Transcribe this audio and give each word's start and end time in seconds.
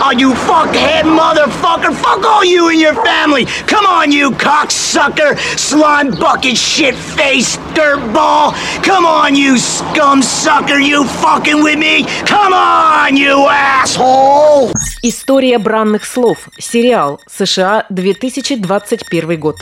Oh, 0.00 0.12
you 0.12 0.32
fuckhead 0.32 1.02
motherfucker! 1.02 1.92
Fuck 1.92 2.24
all 2.24 2.44
you 2.44 2.68
and 2.68 2.80
your 2.80 2.94
family! 3.04 3.46
Come 3.66 3.84
on, 3.84 4.12
you 4.12 4.30
cocksucker! 4.30 5.36
Slime 5.58 6.12
bucket 6.12 6.56
shit 6.56 6.94
face 6.94 7.56
dirtball! 7.74 8.54
Come 8.84 9.04
on, 9.04 9.34
you 9.34 9.58
scum 9.58 10.22
sucker! 10.22 10.78
You 10.78 11.04
fucking 11.04 11.64
with 11.64 11.78
me? 11.78 12.04
Come 12.26 12.52
on, 12.52 13.16
you 13.16 13.48
asshole! 13.48 14.72
История 15.02 15.58
бранных 15.58 16.04
слов. 16.04 16.48
Сериал. 16.58 17.20
США, 17.26 17.86
2021 17.90 19.40
год. 19.40 19.56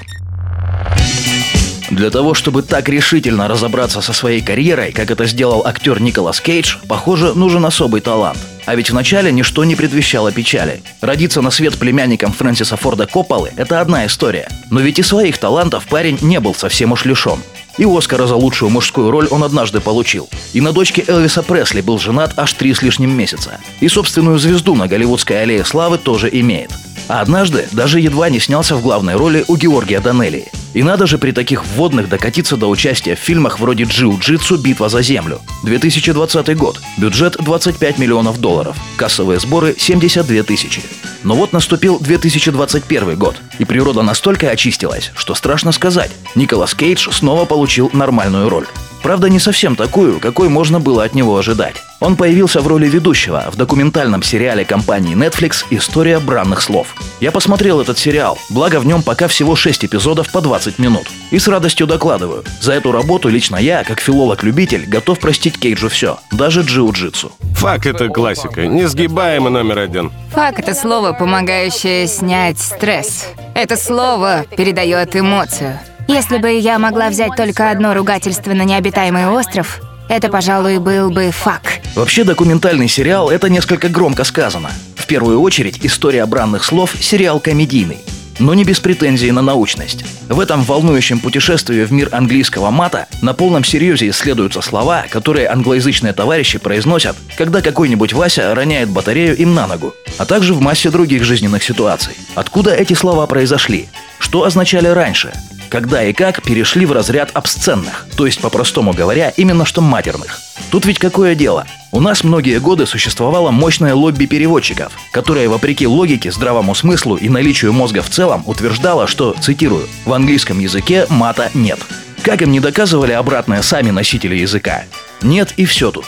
Для 1.90 2.10
того, 2.10 2.34
чтобы 2.34 2.62
так 2.62 2.88
решительно 2.90 3.48
разобраться 3.48 4.02
со 4.02 4.12
своей 4.12 4.42
карьерой, 4.42 4.92
как 4.92 5.10
это 5.10 5.24
сделал 5.26 5.66
актер 5.66 6.00
Николас 6.02 6.40
Кейдж, 6.40 6.76
похоже, 6.88 7.32
нужен 7.34 7.64
особый 7.64 8.00
талант. 8.02 8.38
А 8.66 8.74
ведь 8.74 8.90
вначале 8.90 9.32
ничто 9.32 9.64
не 9.64 9.76
предвещало 9.76 10.32
печали. 10.32 10.82
Родиться 11.00 11.40
на 11.40 11.50
свет 11.50 11.78
племянником 11.78 12.32
Фрэнсиса 12.32 12.76
Форда 12.76 13.06
Копполы– 13.06 13.52
это 13.56 13.80
одна 13.80 14.04
история. 14.06 14.48
Но 14.70 14.80
ведь 14.80 14.98
и 14.98 15.02
своих 15.02 15.38
талантов 15.38 15.86
парень 15.86 16.18
не 16.20 16.40
был 16.40 16.54
совсем 16.54 16.92
уж 16.92 17.04
лишен. 17.04 17.38
И 17.78 17.84
Оскара 17.84 18.26
за 18.26 18.34
лучшую 18.34 18.70
мужскую 18.70 19.10
роль 19.10 19.28
он 19.30 19.44
однажды 19.44 19.80
получил. 19.80 20.28
И 20.52 20.60
на 20.60 20.72
дочке 20.72 21.04
Элвиса 21.06 21.42
Пресли 21.42 21.80
был 21.80 21.98
женат 21.98 22.34
аж 22.36 22.52
три 22.54 22.74
с 22.74 22.82
лишним 22.82 23.16
месяца. 23.16 23.60
И 23.80 23.88
собственную 23.88 24.38
звезду 24.38 24.74
на 24.74 24.88
Голливудской 24.88 25.42
аллее 25.42 25.64
славы 25.64 25.98
тоже 25.98 26.28
имеет. 26.32 26.72
А 27.08 27.20
однажды 27.20 27.68
даже 27.70 28.00
едва 28.00 28.30
не 28.30 28.40
снялся 28.40 28.74
в 28.74 28.82
главной 28.82 29.14
роли 29.14 29.44
у 29.46 29.56
Георгия 29.56 30.00
Данелии. 30.00 30.50
И 30.76 30.82
надо 30.82 31.06
же 31.06 31.16
при 31.16 31.30
таких 31.32 31.64
вводных 31.64 32.10
докатиться 32.10 32.58
до 32.58 32.66
участия 32.66 33.16
в 33.16 33.18
фильмах 33.18 33.60
вроде 33.60 33.84
«Джиу-джитсу. 33.84 34.58
Битва 34.58 34.90
за 34.90 35.00
землю». 35.00 35.40
2020 35.62 36.54
год. 36.54 36.78
Бюджет 36.98 37.38
25 37.40 37.96
миллионов 37.96 38.38
долларов. 38.38 38.76
Кассовые 38.96 39.40
сборы 39.40 39.74
72 39.78 40.42
тысячи. 40.42 40.82
Но 41.22 41.34
вот 41.34 41.54
наступил 41.54 41.98
2021 41.98 43.16
год, 43.16 43.36
и 43.58 43.64
природа 43.64 44.02
настолько 44.02 44.50
очистилась, 44.50 45.12
что 45.16 45.34
страшно 45.34 45.72
сказать. 45.72 46.10
Николас 46.34 46.74
Кейдж 46.74 47.08
снова 47.10 47.46
получил 47.46 47.88
нормальную 47.94 48.50
роль. 48.50 48.66
Правда, 49.02 49.30
не 49.30 49.38
совсем 49.38 49.76
такую, 49.76 50.20
какой 50.20 50.50
можно 50.50 50.78
было 50.78 51.04
от 51.04 51.14
него 51.14 51.38
ожидать. 51.38 51.85
Он 52.06 52.14
появился 52.14 52.60
в 52.60 52.68
роли 52.68 52.88
ведущего 52.88 53.46
в 53.50 53.56
документальном 53.56 54.22
сериале 54.22 54.64
компании 54.64 55.16
Netflix 55.16 55.64
«История 55.70 56.20
бранных 56.20 56.62
слов». 56.62 56.94
Я 57.18 57.32
посмотрел 57.32 57.80
этот 57.80 57.98
сериал, 57.98 58.38
благо 58.48 58.78
в 58.78 58.86
нем 58.86 59.02
пока 59.02 59.26
всего 59.26 59.56
6 59.56 59.86
эпизодов 59.86 60.30
по 60.30 60.40
20 60.40 60.78
минут. 60.78 61.08
И 61.32 61.40
с 61.40 61.48
радостью 61.48 61.88
докладываю, 61.88 62.44
за 62.60 62.74
эту 62.74 62.92
работу 62.92 63.28
лично 63.28 63.56
я, 63.56 63.82
как 63.82 63.98
филолог-любитель, 63.98 64.86
готов 64.86 65.18
простить 65.18 65.58
Кейджу 65.58 65.88
все, 65.88 66.20
даже 66.30 66.60
джиу-джитсу. 66.60 67.32
Фак– 67.56 67.86
это 67.88 68.06
классика, 68.08 68.68
несгибаемый 68.68 69.50
номер 69.50 69.80
один. 69.80 70.12
Фак– 70.30 70.58
это 70.60 70.74
слово, 70.74 71.12
помогающее 71.12 72.06
снять 72.06 72.60
стресс. 72.60 73.26
Это 73.56 73.76
слово 73.76 74.44
передает 74.56 75.16
эмоцию. 75.16 75.80
Если 76.06 76.38
бы 76.38 76.52
я 76.52 76.78
могла 76.78 77.08
взять 77.08 77.34
только 77.36 77.68
одно 77.68 77.92
ругательство 77.92 78.52
на 78.52 78.62
необитаемый 78.62 79.26
остров, 79.26 79.80
это, 80.08 80.28
пожалуй, 80.28 80.78
был 80.78 81.10
бы 81.10 81.30
фак. 81.30 81.80
Вообще 81.94 82.24
документальный 82.24 82.88
сериал– 82.88 83.30
это 83.30 83.48
несколько 83.48 83.88
громко 83.88 84.24
сказано. 84.24 84.70
В 84.94 85.06
первую 85.06 85.40
очередь, 85.40 85.84
история 85.84 86.26
бранных 86.26 86.64
слов– 86.64 86.94
сериал 87.00 87.40
комедийный 87.40 87.98
но 88.38 88.54
не 88.54 88.64
без 88.64 88.80
претензий 88.80 89.30
на 89.32 89.42
научность. 89.42 90.04
В 90.28 90.40
этом 90.40 90.62
волнующем 90.62 91.20
путешествии 91.20 91.84
в 91.84 91.92
мир 91.92 92.08
английского 92.12 92.70
мата 92.70 93.06
на 93.22 93.34
полном 93.34 93.64
серьезе 93.64 94.08
исследуются 94.08 94.60
слова, 94.60 95.06
которые 95.10 95.48
англоязычные 95.48 96.12
товарищи 96.12 96.58
произносят, 96.58 97.16
когда 97.36 97.62
какой-нибудь 97.62 98.12
Вася 98.12 98.54
роняет 98.54 98.90
батарею 98.90 99.36
им 99.36 99.54
на 99.54 99.66
ногу, 99.66 99.94
а 100.18 100.26
также 100.26 100.54
в 100.54 100.60
массе 100.60 100.90
других 100.90 101.24
жизненных 101.24 101.62
ситуаций. 101.62 102.14
Откуда 102.34 102.74
эти 102.74 102.94
слова 102.94 103.26
произошли? 103.26 103.88
Что 104.18 104.44
означали 104.44 104.88
раньше? 104.88 105.32
Когда 105.68 106.02
и 106.04 106.12
как 106.12 106.42
перешли 106.42 106.86
в 106.86 106.92
разряд 106.92 107.30
обсценных, 107.34 108.06
то 108.16 108.26
есть, 108.26 108.40
по-простому 108.40 108.92
говоря, 108.92 109.30
именно 109.36 109.64
что 109.64 109.80
матерных. 109.80 110.40
Тут 110.70 110.86
ведь 110.86 110.98
какое 110.98 111.34
дело? 111.34 111.66
У 111.92 112.00
нас 112.00 112.24
многие 112.24 112.58
годы 112.58 112.86
существовало 112.86 113.50
мощное 113.50 113.94
лобби 113.94 114.26
переводчиков, 114.26 114.92
которое, 115.12 115.48
вопреки 115.48 115.86
логике, 115.86 116.30
здравому 116.30 116.74
смыслу 116.74 117.16
и 117.16 117.28
наличию 117.28 117.72
мозга 117.72 118.02
в 118.02 118.10
целом, 118.10 118.42
утверждало, 118.46 119.06
что, 119.06 119.34
цитирую, 119.40 119.88
«в 120.04 120.12
английском 120.12 120.58
языке 120.58 121.06
мата 121.08 121.50
нет». 121.54 121.78
Как 122.22 122.42
им 122.42 122.50
не 122.50 122.60
доказывали 122.60 123.12
обратное 123.12 123.62
сами 123.62 123.90
носители 123.90 124.34
языка? 124.34 124.84
Нет 125.22 125.52
и 125.56 125.64
все 125.64 125.90
тут. 125.90 126.06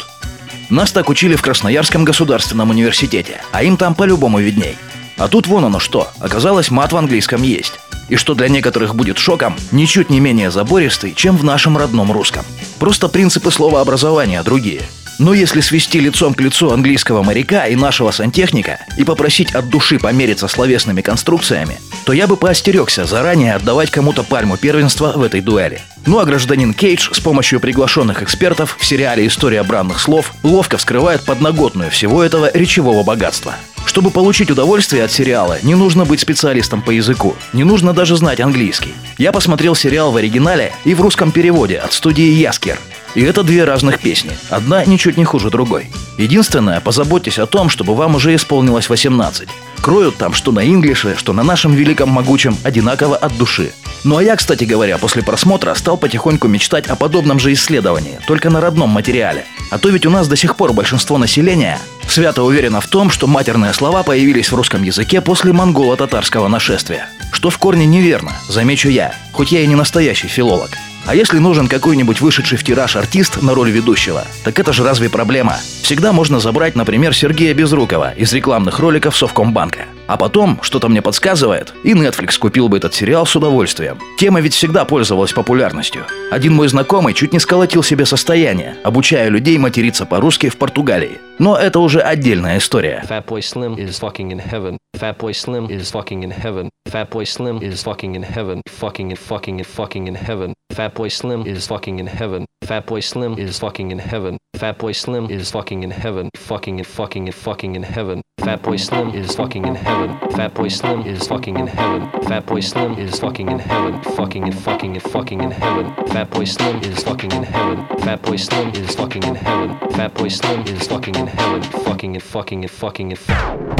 Нас 0.68 0.90
так 0.90 1.08
учили 1.08 1.36
в 1.36 1.42
Красноярском 1.42 2.04
государственном 2.04 2.70
университете, 2.70 3.40
а 3.52 3.62
им 3.62 3.76
там 3.76 3.94
по-любому 3.94 4.40
видней. 4.40 4.76
А 5.16 5.28
тут 5.28 5.46
вон 5.46 5.64
оно 5.64 5.78
что, 5.78 6.08
оказалось 6.20 6.70
мат 6.70 6.92
в 6.92 6.96
английском 6.96 7.42
есть 7.42 7.78
и 8.08 8.16
что 8.16 8.34
для 8.34 8.48
некоторых 8.48 8.94
будет 8.94 9.18
шоком, 9.18 9.56
ничуть 9.72 10.10
не 10.10 10.20
менее 10.20 10.50
забористый, 10.50 11.14
чем 11.14 11.36
в 11.36 11.44
нашем 11.44 11.76
родном 11.76 12.12
русском. 12.12 12.44
Просто 12.78 13.08
принципы 13.08 13.50
слова 13.50 13.80
образования 13.80 14.42
другие. 14.42 14.82
Но 15.18 15.34
если 15.34 15.60
свести 15.60 15.98
лицом 15.98 16.32
к 16.32 16.40
лицу 16.40 16.70
английского 16.70 17.24
моряка 17.24 17.66
и 17.66 17.74
нашего 17.74 18.12
сантехника 18.12 18.78
и 18.96 19.02
попросить 19.02 19.52
от 19.52 19.68
души 19.68 19.98
помериться 19.98 20.46
словесными 20.46 21.02
конструкциями, 21.02 21.80
то 22.04 22.12
я 22.12 22.28
бы 22.28 22.36
поостерегся 22.36 23.04
заранее 23.04 23.54
отдавать 23.54 23.90
кому-то 23.90 24.22
пальму 24.22 24.56
первенства 24.56 25.12
в 25.16 25.22
этой 25.22 25.40
дуэли. 25.40 25.80
Ну 26.06 26.20
а 26.20 26.24
гражданин 26.24 26.72
Кейдж 26.72 27.10
с 27.12 27.18
помощью 27.18 27.58
приглашенных 27.58 28.22
экспертов 28.22 28.76
в 28.78 28.86
сериале 28.86 29.26
«История 29.26 29.64
бранных 29.64 29.98
слов» 29.98 30.32
ловко 30.44 30.78
вскрывает 30.78 31.24
подноготную 31.24 31.90
всего 31.90 32.22
этого 32.22 32.50
речевого 32.54 33.02
богатства. 33.02 33.56
Чтобы 33.88 34.10
получить 34.10 34.50
удовольствие 34.50 35.02
от 35.02 35.10
сериала, 35.10 35.56
не 35.62 35.74
нужно 35.74 36.04
быть 36.04 36.20
специалистом 36.20 36.82
по 36.82 36.90
языку, 36.90 37.34
не 37.54 37.64
нужно 37.64 37.94
даже 37.94 38.18
знать 38.18 38.38
английский. 38.38 38.92
Я 39.16 39.32
посмотрел 39.32 39.74
сериал 39.74 40.12
в 40.12 40.16
оригинале 40.16 40.74
и 40.84 40.92
в 40.92 41.00
русском 41.00 41.32
переводе 41.32 41.78
от 41.78 41.94
студии 41.94 42.34
Яскер. 42.34 42.78
И 43.14 43.22
это 43.22 43.42
две 43.42 43.64
разных 43.64 43.98
песни. 43.98 44.32
Одна 44.50 44.84
ничуть 44.84 45.16
не 45.16 45.24
хуже 45.24 45.48
другой. 45.48 45.90
Единственное, 46.18 46.82
позаботьтесь 46.82 47.38
о 47.38 47.46
том, 47.46 47.70
чтобы 47.70 47.94
вам 47.94 48.14
уже 48.14 48.34
исполнилось 48.34 48.90
18. 48.90 49.48
Кроют 49.88 50.18
там 50.18 50.34
что 50.34 50.52
на 50.52 50.66
инглише, 50.66 51.16
что 51.16 51.32
на 51.32 51.42
нашем 51.42 51.72
великом 51.72 52.10
могучем 52.10 52.58
одинаково 52.62 53.16
от 53.16 53.34
души. 53.38 53.72
Ну 54.04 54.18
а 54.18 54.22
я, 54.22 54.36
кстати 54.36 54.64
говоря, 54.64 54.98
после 54.98 55.22
просмотра 55.22 55.72
стал 55.72 55.96
потихоньку 55.96 56.46
мечтать 56.46 56.88
о 56.88 56.94
подобном 56.94 57.38
же 57.38 57.54
исследовании, 57.54 58.18
только 58.26 58.50
на 58.50 58.60
родном 58.60 58.90
материале. 58.90 59.46
А 59.70 59.78
то 59.78 59.88
ведь 59.88 60.04
у 60.04 60.10
нас 60.10 60.28
до 60.28 60.36
сих 60.36 60.56
пор 60.56 60.74
большинство 60.74 61.16
населения 61.16 61.78
свято 62.06 62.42
уверено 62.42 62.82
в 62.82 62.86
том, 62.86 63.08
что 63.08 63.26
матерные 63.26 63.72
слова 63.72 64.02
появились 64.02 64.52
в 64.52 64.54
русском 64.54 64.82
языке 64.82 65.22
после 65.22 65.54
монголо-татарского 65.54 66.48
нашествия. 66.48 67.08
Что 67.32 67.48
в 67.48 67.56
корне 67.56 67.86
неверно, 67.86 68.32
замечу 68.46 68.90
я, 68.90 69.14
хоть 69.32 69.52
я 69.52 69.62
и 69.62 69.66
не 69.66 69.74
настоящий 69.74 70.28
филолог. 70.28 70.68
А 71.08 71.14
если 71.14 71.38
нужен 71.38 71.68
какой-нибудь 71.68 72.20
вышедший 72.20 72.58
в 72.58 72.64
тираж 72.64 72.94
артист 72.94 73.40
на 73.40 73.54
роль 73.54 73.70
ведущего, 73.70 74.26
так 74.44 74.58
это 74.58 74.74
же 74.74 74.84
разве 74.84 75.08
проблема? 75.08 75.56
Всегда 75.82 76.12
можно 76.12 76.38
забрать, 76.38 76.76
например, 76.76 77.14
Сергея 77.14 77.54
Безрукова 77.54 78.12
из 78.12 78.30
рекламных 78.34 78.78
роликов 78.78 79.16
Совкомбанка. 79.16 79.86
А 80.06 80.18
потом, 80.18 80.58
что-то 80.60 80.90
мне 80.90 81.00
подсказывает, 81.00 81.72
и 81.82 81.94
Netflix 81.94 82.38
купил 82.38 82.68
бы 82.68 82.76
этот 82.76 82.92
сериал 82.92 83.24
с 83.24 83.34
удовольствием. 83.34 83.98
Тема 84.18 84.42
ведь 84.42 84.52
всегда 84.52 84.84
пользовалась 84.84 85.32
популярностью. 85.32 86.04
Один 86.30 86.52
мой 86.52 86.68
знакомый 86.68 87.14
чуть 87.14 87.32
не 87.32 87.38
сколотил 87.38 87.82
себе 87.82 88.04
состояние, 88.04 88.76
обучая 88.84 89.30
людей 89.30 89.56
материться 89.56 90.04
по-русски 90.04 90.50
в 90.50 90.58
Португалии. 90.58 91.22
Но 91.39 91.57
это 91.57 91.79
уже 91.79 91.99
отдельная 91.99 92.57
история. 92.57 93.03
Fatboy 93.07 93.41
Slim 93.41 93.75
is 93.77 93.99
fucking 93.99 94.31
in 94.31 94.39
heaven. 94.39 94.77
Fatboy 94.95 95.33
Slim 95.33 95.65
is 95.69 95.91
fucking 95.91 96.23
in 96.23 96.31
heaven. 96.31 96.69
Fatboy 96.87 97.25
Slim 97.25 97.57
is 97.61 97.83
fucking 97.83 98.15
in 98.15 98.23
heaven. 98.23 98.61
Fucking 98.67 99.11
and 99.11 99.19
fucking 99.19 99.59
and 99.59 99.67
fucking 99.67 100.07
in 100.07 100.15
heaven. 100.15 100.53
Fatboy 100.71 101.11
Slim 101.11 101.45
is 101.47 101.67
fucking 101.67 101.99
in 101.99 102.07
heaven. 102.07 102.45
Fatboy 102.63 103.03
Slim 103.03 103.37
is 103.37 103.59
fucking 103.59 103.91
in 103.91 103.99
heaven. 103.99 104.37
Fatboy 104.55 104.95
Slim 104.95 105.29
is 105.29 105.51
fucking 105.51 105.83
in 105.83 105.91
heaven. 105.91 106.29
Fucking 106.37 106.77
and 106.79 106.87
fucking 106.87 107.25
and 107.27 107.35
fucking 107.35 107.75
in 107.75 107.83
heaven. 107.83 108.21
Fatboy 108.39 108.79
Slim 108.79 109.09
is 109.09 109.35
fucking 109.35 109.65
in 109.65 109.75
heaven. 109.75 110.11
Fatboy 110.35 110.71
Slim 110.71 111.01
is 111.07 111.27
fucking 111.27 111.57
in 111.57 111.67
heaven. 111.67 112.07
Fatboy 112.27 112.63
Slim 112.63 112.93
is 112.99 113.19
fucking 113.19 113.49
in 113.49 113.59
heaven. 113.59 114.01
Fucking 114.03 114.43
and 114.43 114.57
fucking 114.57 114.93
and 114.93 115.03
fucking 115.03 115.41
in 115.43 115.51
heaven. 115.51 115.85
Fatboy 116.13 116.47
Slim 116.47 116.77
is 116.83 117.03
fucking 117.03 117.31
in 117.31 117.43
heaven. 117.43 117.77
Fatboy 118.03 118.39
Slim 118.39 118.69
is 118.75 118.95
fucking 118.95 119.23
in 119.23 119.35
heaven. 119.35 119.69
Fatboy 119.95 120.31
Slim 120.31 120.61
is 120.67 120.87
fucking 120.87 121.15
in 121.15 121.26
heaven. 121.28 121.62
Fucking 121.84 122.14
and 122.16 122.22
fucking 122.22 122.64
and 122.64 122.70
fucking 122.70 123.12
and. 123.12 123.77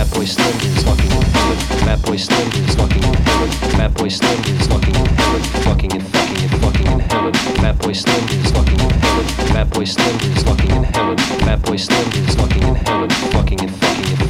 Fat 0.00 0.14
boy 0.14 0.24
slim 0.24 0.56
is 0.60 0.82
fucking 0.82 1.12
and 1.12 1.26
fucking. 1.26 1.78
Fat 1.84 2.02
boy 2.06 2.16
slim 2.16 2.48
is 2.52 2.74
fucking 2.74 3.04
and 3.04 3.18
fucking. 3.18 3.70
Fat 3.76 3.92
boy 3.92 4.08
slim 4.08 4.40
is 4.44 4.66
fucking 4.66 4.96
and 4.96 5.10
fucking. 5.10 5.62
Fucking 5.62 5.92
and 5.92 6.06
fucking 6.08 6.42
and 6.42 6.62
fucking 6.62 6.88
and 6.88 7.02
helen. 7.02 7.34
Fat 7.34 7.78
boy 7.80 7.92
slim 7.92 8.28
is 8.30 8.50
fucking 8.50 8.80
and 8.80 8.92
helen. 8.92 9.26
Fat 9.52 9.68
boy 9.68 9.84
slim 9.84 10.16
is 10.32 10.42
fucking 10.42 10.70
in 10.70 10.84
heaven. 10.84 11.18
Fat 11.18 11.62
boy 11.62 11.76
slim 11.76 12.08
is 12.12 12.34
fucking 12.34 12.62
in 12.62 12.74
heaven. 12.76 13.10
Fucking 13.10 13.60
and 13.60 13.76
fucking 13.76 14.06
and 14.08 14.16
fucking. 14.16 14.29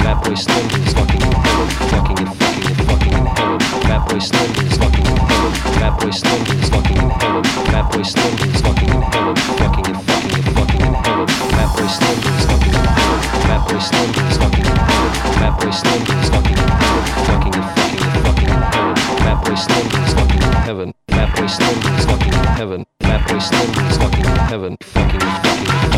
Fat 0.00 0.16
Boy 0.24 0.34
Slim 0.34 0.66
is 0.80 0.92
fucking 0.94 1.22
in 1.22 1.32
heaven. 1.32 1.68
Fucking 1.92 2.18
and 2.18 2.32
fucking 2.40 2.66
and 2.66 2.86
fucking 2.88 3.12
in 3.12 3.26
heaven. 3.26 3.60
Fat 3.84 4.08
Boy 4.08 4.18
Slim 4.18 4.50
is 4.64 4.76
fucking 4.78 5.06
in 5.06 5.16
heaven. 5.16 5.52
Fat 5.76 5.92
Boy 6.00 6.10
Slim 6.10 6.42
is 6.56 6.68
fucking 6.70 6.98
in 6.98 7.10
heaven. 7.10 7.44
Fat 7.44 7.84
Boy 7.92 8.02
Slim 8.02 8.34
is 8.48 8.60
fucking 8.60 8.88
in 8.90 9.02
heaven. 9.02 9.36
Fucking 9.60 9.86
and 9.86 10.00
fucking 10.08 10.34
and 10.40 10.48
fucking 10.56 10.82
in 10.88 10.94
heaven. 10.94 11.26
Fat 11.28 11.68
Boy 11.76 11.86
Slim 11.86 12.18
is 12.32 12.44
fucking 12.48 12.74
in 12.74 12.86
heaven. 12.96 13.20
Fat 13.44 13.60
Boy 13.68 13.78
Slim 13.78 14.10
is 14.24 14.36
fucking 14.40 14.66
in 14.66 14.78
heaven. 14.88 15.10
Fat 15.36 15.52
Boy 15.60 15.70
Slim 15.70 16.02
is 16.16 16.28
fucking 16.32 16.58
in 16.58 16.70
heaven. 16.80 17.04
Fucking 17.28 17.54
and 17.60 17.68
fucking 17.76 18.00
and 18.00 18.20
fucking 18.24 18.50
in 18.50 18.62
heaven. 18.72 18.96
Fat 19.20 19.38
Boy 19.44 19.54
Slim 19.54 19.86
is 20.00 20.12
fucking 20.14 20.42
in 20.42 20.52
heaven. 20.64 20.88
Fat 21.08 21.28
Boy 21.36 21.46
Slim 21.46 21.76
is 21.94 22.04
fucking 22.08 22.34
in 22.34 22.44
heaven. 22.56 22.80
Fat 23.00 23.20
Boy 23.28 23.38
Slim 23.38 23.68
is 23.86 23.96
fucking 23.98 24.24
in 24.24 24.36
heaven. 24.48 24.76
Fucking 24.80 25.22
and 25.22 25.36
fucking 25.44 25.89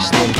wasted 0.00 0.39